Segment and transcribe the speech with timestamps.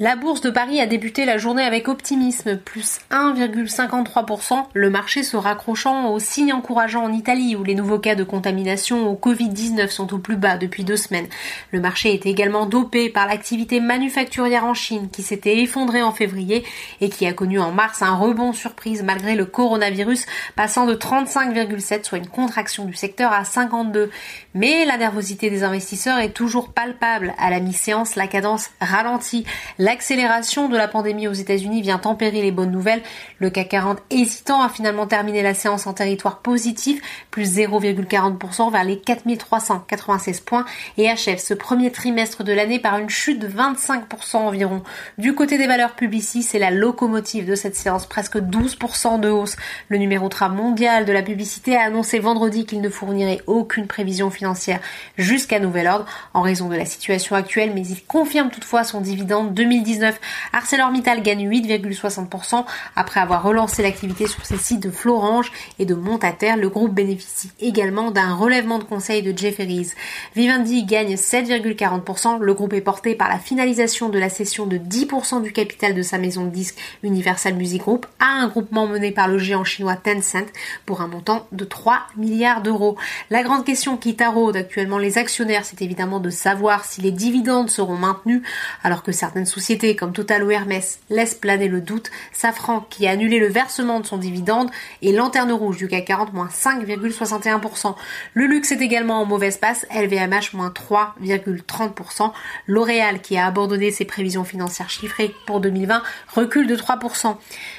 [0.00, 5.36] La bourse de Paris a débuté la journée avec optimisme, plus 1,53%, le marché se
[5.36, 10.12] raccrochant aux signes encourageants en Italie où les nouveaux cas de contamination au Covid-19 sont
[10.12, 11.28] au plus bas depuis deux semaines.
[11.70, 16.64] Le marché est également dopé par l'activité manufacturière en Chine qui s'était effondrée en février
[17.00, 20.26] et qui a connu en mars un rebond surprise malgré le coronavirus
[20.56, 24.10] passant de 35,7 soit une contraction du secteur à 52.
[24.54, 27.32] Mais la nervosité des investisseurs est toujours palpable.
[27.38, 29.46] À la mi-séance, la cadence ralentit.
[29.94, 33.00] L'accélération de la pandémie aux États-Unis vient tempérer les bonnes nouvelles.
[33.38, 38.82] Le CAC 40 hésitant a finalement terminé la séance en territoire positif, plus 0,40% vers
[38.82, 40.64] les 4396 points
[40.98, 44.82] et achève ce premier trimestre de l'année par une chute de 25% environ.
[45.16, 49.54] Du côté des valeurs Publicis, c'est la locomotive de cette séance, presque 12% de hausse.
[49.90, 54.30] Le numéro 3 mondial de la publicité a annoncé vendredi qu'il ne fournirait aucune prévision
[54.30, 54.80] financière
[55.16, 59.54] jusqu'à nouvel ordre en raison de la situation actuelle, mais il confirme toutefois son dividende
[59.54, 60.20] 2000 2019,
[60.52, 66.56] ArcelorMittal gagne 8,60% après avoir relancé l'activité sur ses sites de Florange et de Montataire.
[66.56, 69.90] Le groupe bénéficie également d'un relèvement de conseil de Jefferies.
[70.36, 72.38] Vivendi gagne 7,40%.
[72.38, 76.02] Le groupe est porté par la finalisation de la cession de 10% du capital de
[76.02, 79.96] sa maison de disques Universal Music Group à un groupement mené par le géant chinois
[79.96, 80.52] Tencent
[80.86, 82.96] pour un montant de 3 milliards d'euros.
[83.30, 87.70] La grande question qui taraude actuellement les actionnaires, c'est évidemment de savoir si les dividendes
[87.70, 88.42] seront maintenus
[88.82, 89.63] alors que certaines sociétés
[89.98, 94.06] comme Total ou Hermès laissent planer le doute, Safran qui a annulé le versement de
[94.06, 97.94] son dividende et Lanterne Rouge du CAC 40 moins 5,61%.
[98.34, 102.32] Le luxe est également en mauvaise passe, LVMH moins 3,30%.
[102.66, 106.02] L'Oréal qui a abandonné ses prévisions financières chiffrées pour 2020
[106.34, 107.36] recule de 3%.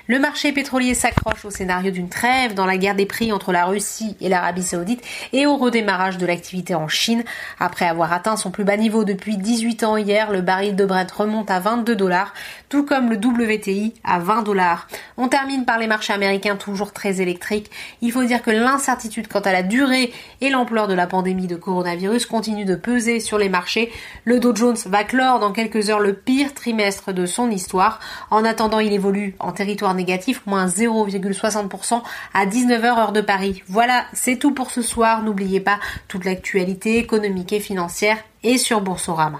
[0.07, 3.65] Le marché pétrolier s'accroche au scénario d'une trêve dans la guerre des prix entre la
[3.65, 7.23] Russie et l'Arabie Saoudite et au redémarrage de l'activité en Chine.
[7.59, 11.11] Après avoir atteint son plus bas niveau depuis 18 ans hier, le baril de Brent
[11.11, 12.33] remonte à 20 dollars,
[12.69, 14.87] tout comme le WTI à 20 dollars.
[15.17, 17.69] On termine par les marchés américains toujours très électriques.
[18.01, 21.55] Il faut dire que l'incertitude quant à la durée et l'ampleur de la pandémie de
[21.55, 23.91] coronavirus continue de peser sur les marchés.
[24.23, 27.99] Le Dow Jones va clore dans quelques heures le pire trimestre de son histoire.
[28.31, 32.01] En attendant, il évolue en territoire négatif, moins 0,60%
[32.33, 33.63] à 19h heure de Paris.
[33.67, 35.23] Voilà, c'est tout pour ce soir.
[35.23, 39.39] N'oubliez pas toute l'actualité économique et financière et sur Boursorama.